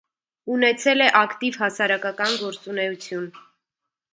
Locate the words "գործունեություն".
2.45-3.29